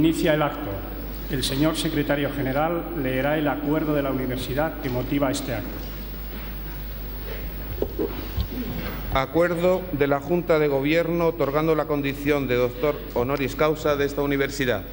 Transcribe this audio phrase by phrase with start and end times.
[0.00, 0.70] inicia el acto.
[1.30, 5.68] El señor secretario general leerá el acuerdo de la universidad que motiva este acto.
[9.12, 14.22] Acuerdo de la Junta de Gobierno otorgando la condición de doctor honoris causa de esta
[14.22, 14.84] universidad.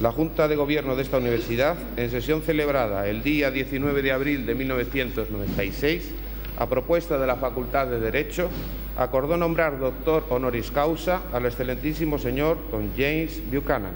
[0.00, 4.46] La Junta de Gobierno de esta universidad, en sesión celebrada el día 19 de abril
[4.46, 6.12] de 1996,
[6.58, 8.48] a propuesta de la Facultad de Derecho,
[8.96, 13.92] acordó nombrar doctor honoris causa al excelentísimo señor don James Buchanan.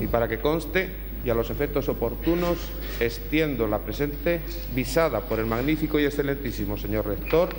[0.00, 0.88] Y para que conste
[1.22, 2.56] y a los efectos oportunos,
[2.98, 4.40] extiendo la presente
[4.74, 7.50] visada por el magnífico y excelentísimo señor rector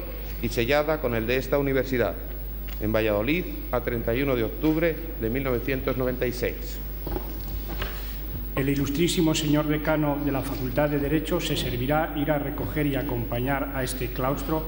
[0.41, 2.15] y sellada con el de esta universidad,
[2.81, 6.79] en Valladolid, a 31 de octubre de 1996.
[8.57, 12.95] El ilustrísimo señor decano de la Facultad de Derecho se servirá ir a recoger y
[12.95, 14.63] acompañar a este claustro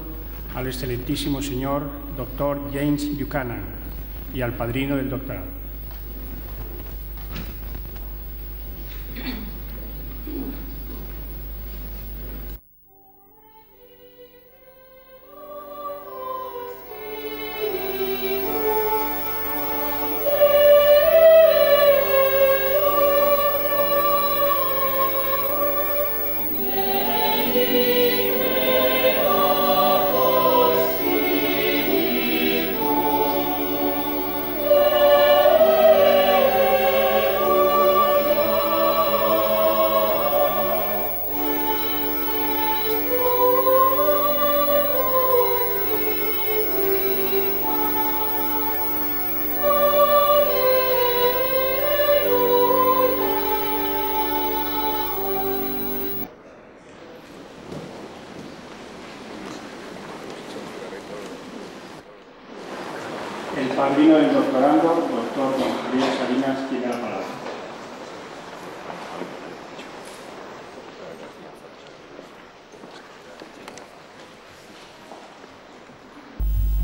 [0.54, 3.64] al excelentísimo señor doctor James Buchanan
[4.32, 5.59] y al padrino del doctorado.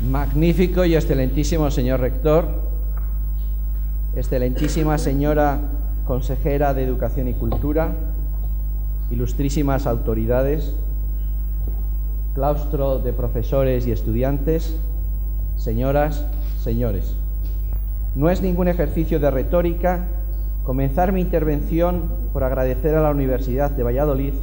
[0.05, 2.45] Magnífico y excelentísimo señor rector,
[4.15, 5.59] excelentísima señora
[6.05, 7.95] consejera de Educación y Cultura,
[9.09, 10.75] ilustrísimas autoridades,
[12.35, 14.77] claustro de profesores y estudiantes,
[15.55, 16.23] señoras,
[16.61, 17.15] señores.
[18.15, 20.05] No es ningún ejercicio de retórica
[20.63, 24.33] comenzar mi intervención por agradecer a la Universidad de Valladolid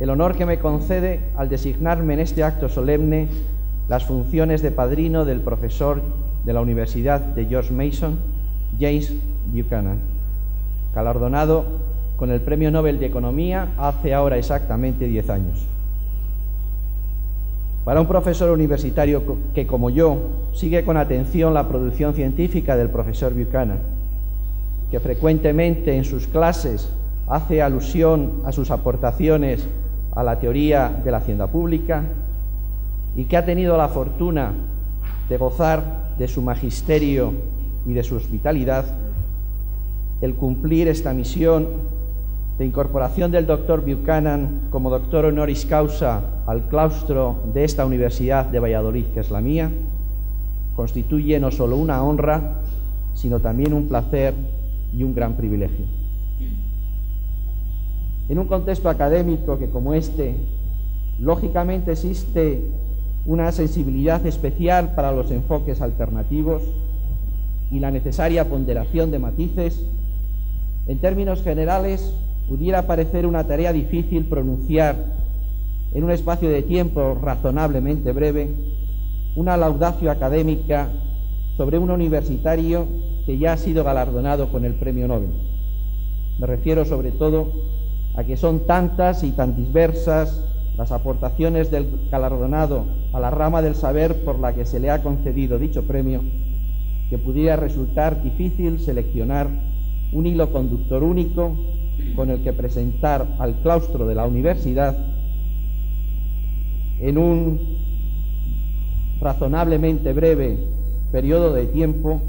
[0.00, 3.28] el honor que me concede al designarme en este acto solemne
[3.88, 6.02] las funciones de padrino del profesor
[6.44, 8.18] de la Universidad de George Mason,
[8.78, 9.14] James
[9.46, 9.98] Buchanan,
[10.94, 11.64] galardonado
[12.16, 15.66] con el Premio Nobel de Economía hace ahora exactamente 10 años.
[17.84, 19.22] Para un profesor universitario
[19.54, 23.80] que, como yo, sigue con atención la producción científica del profesor Buchanan,
[24.90, 26.90] que frecuentemente en sus clases
[27.28, 29.66] hace alusión a sus aportaciones
[30.12, 32.04] a la teoría de la hacienda pública
[33.16, 34.52] y que ha tenido la fortuna
[35.28, 37.32] de gozar de su magisterio
[37.86, 38.84] y de su hospitalidad,
[40.20, 41.68] el cumplir esta misión
[42.58, 48.60] de incorporación del doctor Buchanan como doctor honoris causa al claustro de esta Universidad de
[48.60, 49.70] Valladolid, que es la mía,
[50.76, 52.62] constituye no solo una honra,
[53.14, 54.34] sino también un placer
[54.92, 55.86] y un gran privilegio.
[58.28, 60.36] En un contexto académico que como este,
[61.18, 62.70] lógicamente existe
[63.26, 66.62] una sensibilidad especial para los enfoques alternativos
[67.70, 69.84] y la necesaria ponderación de matices,
[70.86, 72.14] en términos generales
[72.48, 74.96] pudiera parecer una tarea difícil pronunciar
[75.94, 78.54] en un espacio de tiempo razonablemente breve
[79.36, 80.90] una laudacio académica
[81.56, 82.86] sobre un universitario
[83.24, 85.30] que ya ha sido galardonado con el premio Nobel.
[86.38, 87.52] Me refiero sobre todo
[88.16, 90.44] a que son tantas y tan diversas
[90.76, 95.02] las aportaciones del galardonado a la rama del saber por la que se le ha
[95.02, 96.22] concedido dicho premio,
[97.10, 99.48] que pudiera resultar difícil seleccionar
[100.12, 101.56] un hilo conductor único
[102.16, 104.96] con el que presentar al claustro de la universidad
[107.00, 107.60] en un
[109.20, 110.58] razonablemente breve
[111.12, 112.20] periodo de tiempo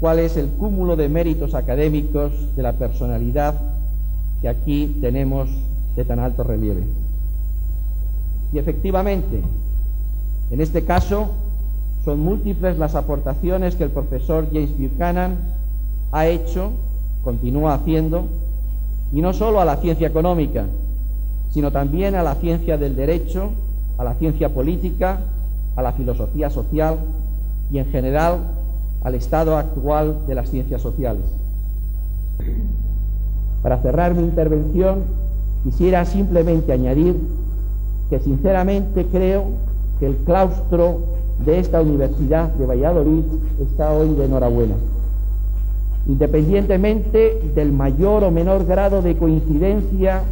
[0.00, 3.54] cuál es el cúmulo de méritos académicos de la personalidad
[4.40, 5.48] que aquí tenemos
[5.96, 7.03] de tan alto relieve.
[8.54, 9.42] Y efectivamente,
[10.52, 11.30] en este caso,
[12.04, 15.38] son múltiples las aportaciones que el profesor James Buchanan
[16.12, 16.70] ha hecho,
[17.24, 18.28] continúa haciendo,
[19.10, 20.66] y no solo a la ciencia económica,
[21.50, 23.50] sino también a la ciencia del derecho,
[23.98, 25.18] a la ciencia política,
[25.74, 26.98] a la filosofía social
[27.72, 28.38] y en general
[29.02, 31.24] al estado actual de las ciencias sociales.
[33.64, 35.02] Para cerrar mi intervención,
[35.64, 37.16] quisiera simplemente añadir
[38.10, 39.44] que sinceramente creo
[39.98, 41.00] que el claustro
[41.44, 43.24] de esta Universidad de Valladolid
[43.60, 44.74] está hoy de enhorabuena.
[46.06, 50.22] Independientemente del mayor o menor grado de coincidencia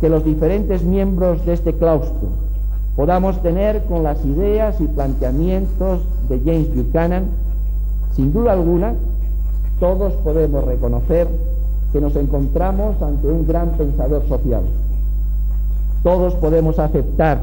[0.00, 2.48] que los diferentes miembros de este claustro
[2.98, 7.26] podamos tener con las ideas y planteamientos de James Buchanan,
[8.16, 8.94] sin duda alguna,
[9.78, 11.28] todos podemos reconocer
[11.92, 14.62] que nos encontramos ante un gran pensador social.
[16.02, 17.40] Todos podemos aceptar,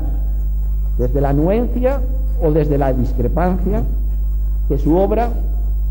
[0.98, 2.00] desde la anuencia
[2.42, 3.84] o desde la discrepancia,
[4.68, 5.30] que su obra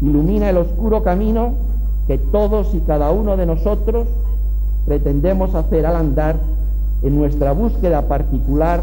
[0.00, 1.52] ilumina el oscuro camino
[2.06, 4.06] que todos y cada uno de nosotros
[4.86, 6.36] pretendemos hacer al andar
[7.02, 8.82] en nuestra búsqueda particular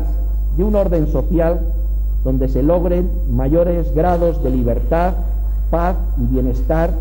[0.57, 1.59] de un orden social
[2.23, 5.13] donde se logren mayores grados de libertad,
[5.69, 6.91] paz y bienestar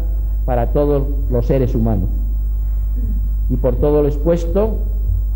[0.45, 2.09] para todos los seres humanos.
[3.51, 4.79] Y por todo lo expuesto,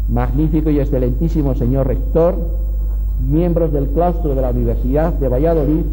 [0.08, 2.36] magnífico y excelentísimo señor rector,
[3.20, 5.84] miembros del claustro de la Universidad de Valladolid,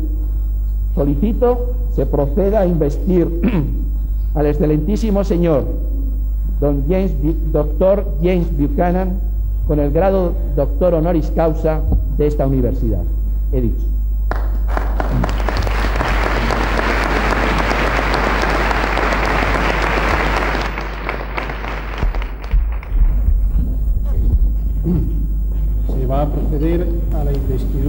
[0.95, 3.27] solicito se proceda a investir
[4.35, 5.65] al excelentísimo señor
[6.59, 7.13] don James,
[7.51, 9.19] doctor James Buchanan
[9.67, 11.81] con el grado doctor honoris causa
[12.17, 13.03] de esta universidad.
[13.51, 13.85] He dicho.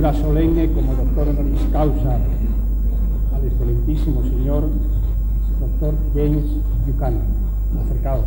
[0.03, 2.19] Investidura solemne como doctor honoris causa
[3.35, 4.69] al excelentísimo señor
[5.61, 6.45] doctor James
[6.87, 7.23] Buchanan.
[7.85, 8.27] Acercaos.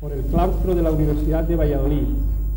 [0.00, 2.06] Por el claustro de la Universidad de Valladolid,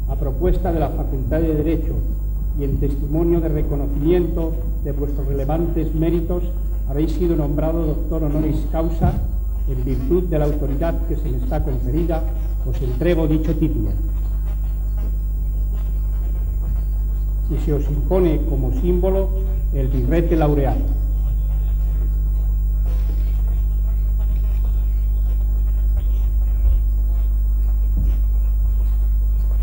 [0.10, 2.23] a propuesta de la Facultad de Derecho
[2.60, 6.44] y en testimonio de reconocimiento de vuestros relevantes méritos,
[6.88, 9.14] habéis sido nombrado doctor honoris causa
[9.68, 12.22] en virtud de la autoridad que se me está conferida,
[12.68, 13.90] os entrego dicho título.
[17.50, 19.30] Y se os impone como símbolo
[19.74, 21.03] el birrete laureado.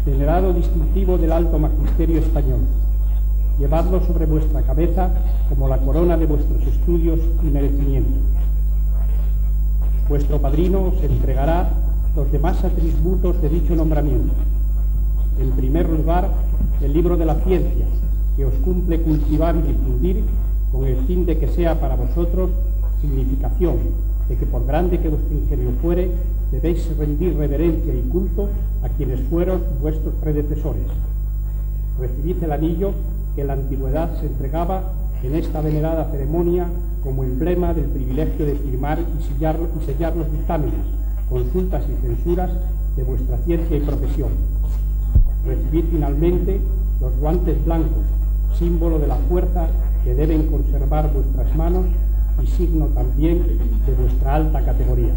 [0.04, 2.60] Venerado distintivo del alto magisterio español
[3.60, 5.10] llevadlo sobre vuestra cabeza
[5.50, 8.22] como la corona de vuestros estudios y merecimientos.
[10.08, 11.68] Vuestro padrino os entregará
[12.16, 14.32] los demás atributos de dicho nombramiento.
[15.38, 16.30] En primer lugar,
[16.82, 17.84] el libro de la ciencia,
[18.34, 20.24] que os cumple cultivar y difundir
[20.72, 22.48] con el fin de que sea para vosotros
[23.02, 23.76] significación,
[24.28, 26.10] de que por grande que vuestro ingenio fuere,
[26.50, 28.48] debéis rendir reverencia y culto
[28.82, 30.86] a quienes fueron vuestros predecesores.
[31.98, 32.92] Recibid el anillo
[33.34, 34.92] que en la antigüedad se entregaba
[35.22, 36.66] en esta venerada ceremonia
[37.04, 40.80] como emblema del privilegio de firmar y sellar, y sellar los dictámenes,
[41.28, 42.50] consultas y censuras
[42.96, 44.30] de vuestra ciencia y profesión.
[45.46, 46.60] Recibid finalmente
[47.00, 48.04] los guantes blancos,
[48.58, 49.68] símbolo de la fuerza
[50.04, 51.86] que deben conservar vuestras manos
[52.42, 53.42] y signo también
[53.86, 55.14] de vuestra alta categoría.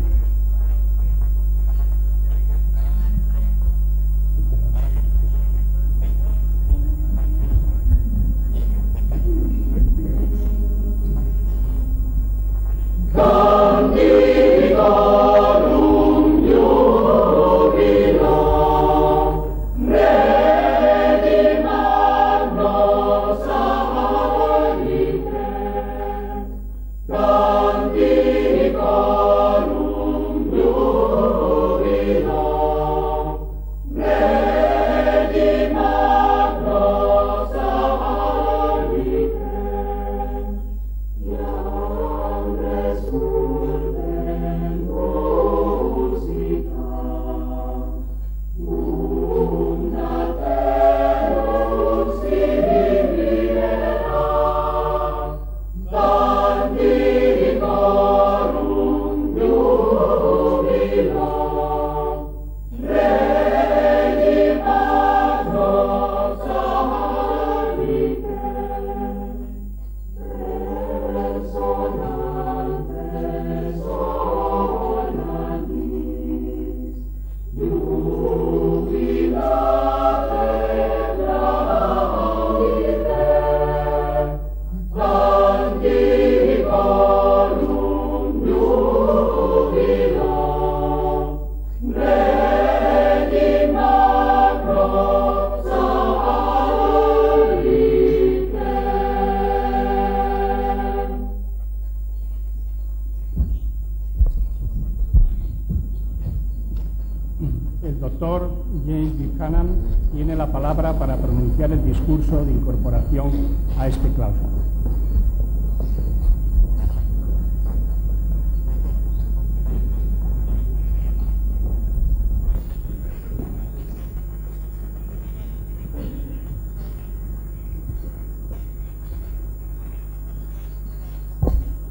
[112.04, 113.32] Discurso de incorporación
[113.78, 114.04] a este.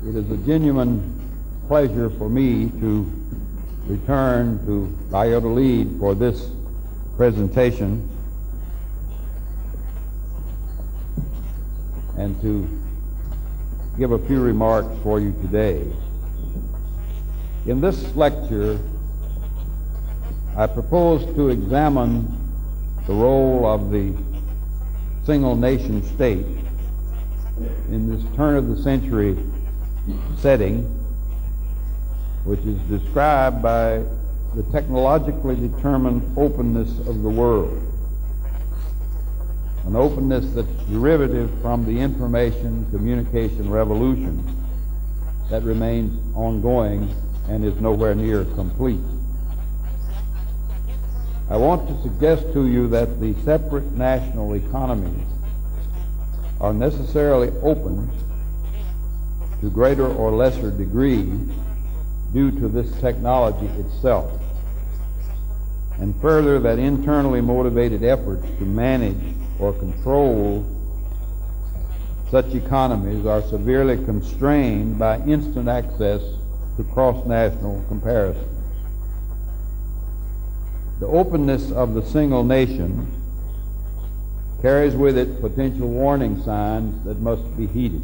[0.04, 1.00] It is a genuine
[1.68, 3.10] pleasure for me to
[3.88, 6.50] return to Valladolid for this
[7.16, 8.06] presentation
[12.22, 12.68] and to
[13.98, 15.84] give a few remarks for you today.
[17.66, 18.78] In this lecture,
[20.56, 22.32] I propose to examine
[23.08, 24.14] the role of the
[25.24, 26.46] single nation state
[27.88, 29.36] in this turn of the century
[30.38, 30.84] setting,
[32.44, 34.04] which is described by
[34.54, 37.91] the technologically determined openness of the world.
[39.84, 44.44] An openness that's derivative from the information communication revolution
[45.50, 47.12] that remains ongoing
[47.48, 49.00] and is nowhere near complete.
[51.50, 55.26] I want to suggest to you that the separate national economies
[56.60, 58.08] are necessarily open
[59.60, 61.30] to greater or lesser degree
[62.32, 64.32] due to this technology itself.
[65.98, 69.20] And further, that internally motivated efforts to manage
[69.62, 70.66] or control
[72.32, 76.22] such economies are severely constrained by instant access
[76.76, 78.48] to cross-national comparisons.
[80.98, 83.06] The openness of the single nation
[84.62, 88.02] carries with it potential warning signs that must be heeded.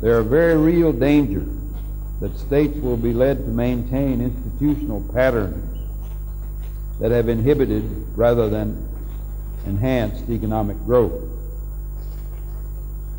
[0.00, 1.48] There are very real dangers
[2.20, 5.80] that states will be led to maintain institutional patterns
[7.00, 7.82] that have inhibited
[8.16, 8.91] rather than
[9.66, 11.12] enhanced economic growth.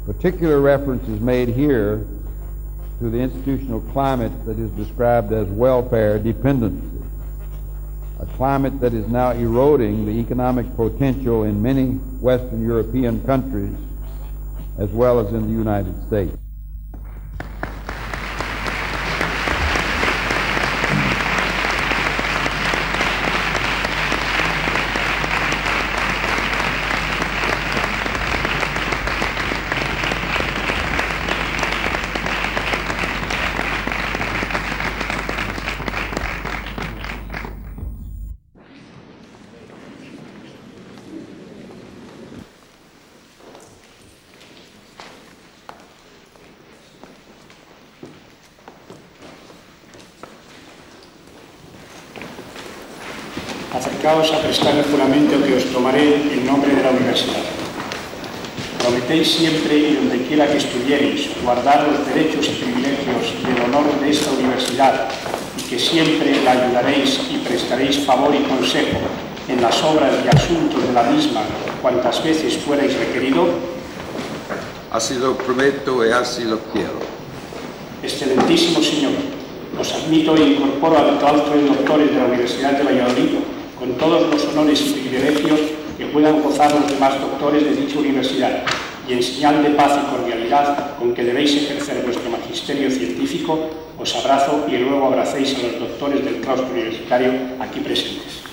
[0.05, 2.05] Particular reference is made here
[2.99, 7.03] to the institutional climate that is described as welfare dependency,
[8.19, 13.75] a climate that is now eroding the economic potential in many Western European countries
[14.77, 16.42] as well as in the United States.
[54.03, 57.39] Acercaos a prestar el juramento que os tomaré en nombre de la universidad.
[58.77, 63.87] Prometéis siempre y donde quiera que estuviereis guardar los derechos y privilegios y el honor
[64.01, 65.07] de esta universidad
[65.57, 68.99] y que siempre la ayudaréis y prestaréis favor y consejo
[69.47, 71.39] en las obras y asuntos de la misma
[71.81, 73.47] cuantas veces fuerais requerido.
[74.91, 76.99] Así lo prometo y así lo quiero.
[78.03, 79.13] Excelentísimo Señor,
[79.79, 84.31] os admito e incorporo al claustro de doctores de la Universidad de Valladolid con todos
[84.31, 85.59] los honores y privilegios
[85.97, 88.63] que puedan gozar los demás doctores de dicha universidad
[89.09, 93.59] y en señal de paz y cordialidad con que debéis ejercer vuestro magisterio científico,
[93.99, 98.43] os abrazo y luego abracéis a los doctores del claustro universitario aquí presentes.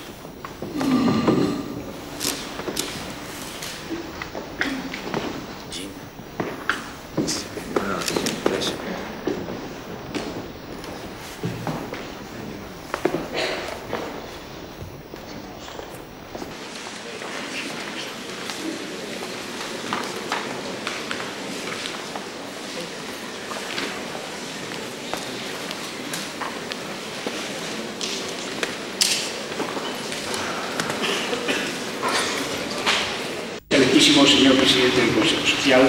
[34.01, 35.81] Excelentísimo señor presidente del Consejo Social,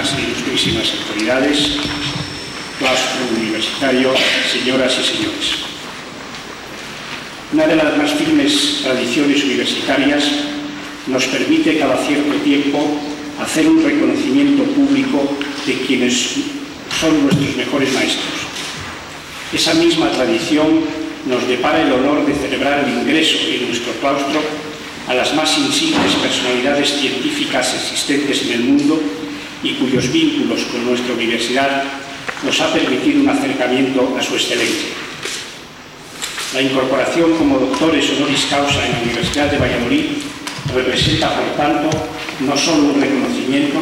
[0.00, 1.58] excelentísimas e ilustrísimas autoridades,
[2.78, 4.12] claustro universitario,
[4.52, 5.46] señoras y señores.
[7.52, 10.24] Una de las más firmes tradiciones universitarias
[11.06, 13.00] nos permite cada cierto tiempo
[13.40, 15.36] hacer un reconocimiento público
[15.66, 16.44] de quienes
[17.00, 18.36] son nuestros mejores maestros.
[19.52, 20.84] Esa misma tradición
[21.26, 24.42] nos depara el honor de celebrar el ingreso en nuestro claustro
[25.08, 29.00] a las más insignes personalidades científicas existentes en el mundo
[29.66, 31.82] y cuyos vínculos con nuestra universidad
[32.44, 34.94] nos ha permitido un acercamiento a su excelencia.
[36.54, 40.04] La incorporación como doctores honoris causa en la Universidad de Valladolid
[40.72, 41.90] representa, por tanto,
[42.40, 43.80] no solo un reconocimiento,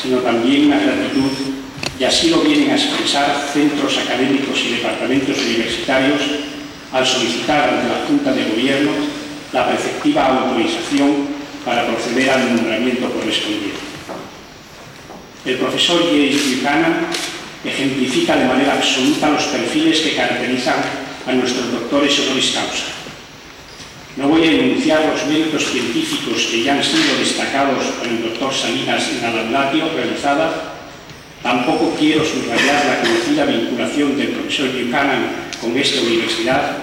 [0.00, 1.30] sino también una gratitud,
[2.00, 6.22] y así lo vienen a expresar centros académicos y departamentos universitarios
[6.92, 8.92] al solicitar ante la Junta de Gobierno
[9.52, 11.28] la preceptiva autorización
[11.64, 13.67] para proceder al nombramiento correspondiente.
[15.48, 17.06] El profesor James Buchanan
[17.64, 20.76] ejemplifica de manera absoluta los perfiles que caracterizan
[21.26, 22.84] a nuestros doctores honoris causa.
[24.18, 28.52] No voy a enunciar los méritos científicos que ya han sido destacados por el doctor
[28.52, 30.74] Salinas en la laudatio realizada,
[31.42, 35.30] tampoco quiero subrayar la conocida vinculación del profesor Buchanan
[35.62, 36.76] con esta universidad,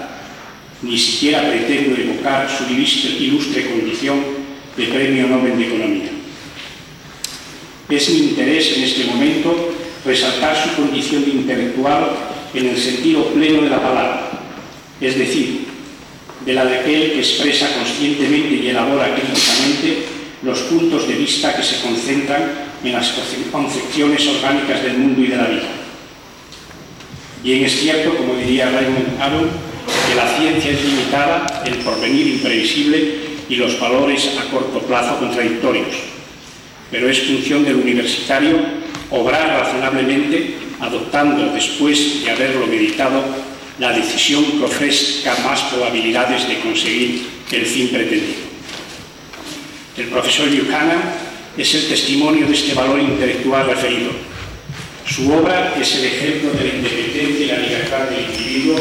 [0.82, 4.24] ni siquiera pretendo evocar su ilustre condición
[4.76, 6.15] de Premio Nobel de Economía.
[7.88, 9.72] Es mi interés en este momento
[10.04, 12.10] resaltar su condición intelectual
[12.52, 14.30] en el sentido pleno de la palabra,
[15.00, 15.66] es decir,
[16.44, 20.04] de la de aquel que expresa conscientemente y elabora críticamente
[20.42, 23.14] los puntos de vista que se concentran en las
[23.50, 25.68] concepciones orgánicas del mundo y de la vida.
[27.42, 29.48] Bien es cierto, como diría Raymond Aron,
[30.08, 33.14] que la ciencia es limitada, el porvenir imprevisible
[33.48, 36.15] y los valores a corto plazo contradictorios,
[36.90, 38.58] pero es función del universitario
[39.10, 43.22] obrar razonablemente, adoptando, después de haberlo meditado,
[43.78, 48.46] la decisión que ofrezca más probabilidades de conseguir el fin pretendido.
[49.96, 51.00] El profesor Buchanan
[51.56, 54.10] es el testimonio de este valor intelectual referido.
[55.06, 58.76] Su obra es el ejemplo de la independencia y la libertad del individuo,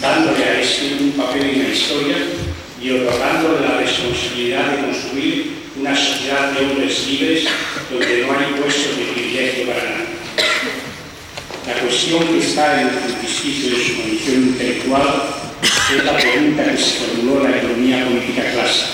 [0.00, 2.16] dándole a este un papel en la historia
[2.82, 7.44] y otorgándole la responsabilidad de construir una sociedad de hombres libres
[7.90, 10.14] donde no hay puestos de privilegio para nadie.
[11.66, 15.24] La cuestión que está en el frontispicio de su condición intelectual
[15.62, 18.86] es la pregunta que se formuló en la economía política clásica.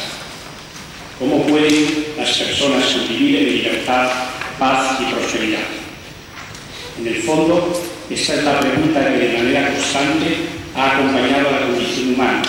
[1.19, 4.11] ¿Cómo pueden las personas vivir en libertad,
[4.59, 5.69] paz y prosperidad?
[6.99, 10.37] En el fondo, esta es la pregunta que de manera constante
[10.75, 12.43] ha acompañado a la condición humana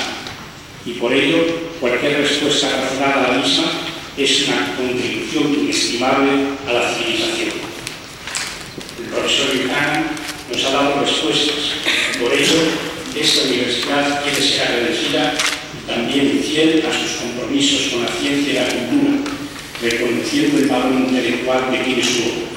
[0.86, 1.38] y por ello
[1.80, 6.32] cualquier respuesta razonada a la misma es una contribución inestimable
[6.67, 7.50] a la civilización.
[9.00, 10.06] El profesor Buchanan
[10.52, 11.56] nos ha dado respuestas.
[12.19, 12.60] Por ello,
[13.15, 15.34] esta universidad quiere ser agradecida
[15.88, 19.32] también fiel a sus compromisos con la ciencia y la cultura,
[19.82, 22.52] reconociendo el valor intelectual que tiene su obra.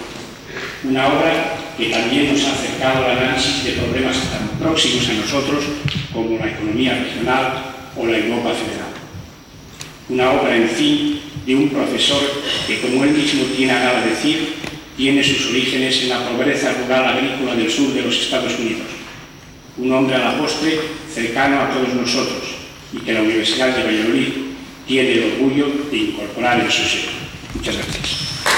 [0.84, 5.64] Una obra que también nos ha acercado al análisis de problemas tan próximos a nosotros
[6.12, 8.94] como la economía regional o la Europa federal.
[10.08, 11.13] Una obra, en fin,
[11.46, 12.20] de un profesor
[12.66, 14.54] que, como él mismo tiene a decir,
[14.96, 18.86] tiene sus orígenes en la pobreza rural agrícola del sur de los Estados Unidos.
[19.76, 20.78] Un hombre a la postre
[21.12, 22.42] cercano a todos nosotros
[22.92, 24.28] y que la Universidad de Valladolid
[24.86, 27.12] tiene el orgullo de incorporar en su seno.
[27.54, 28.53] Muchas gracias.